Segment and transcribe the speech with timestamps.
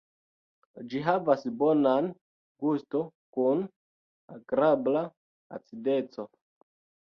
[0.93, 2.07] Ĝi havas bonan
[2.65, 3.03] gusto
[3.37, 3.63] kun
[4.41, 5.07] agrabla
[5.61, 6.31] acideco.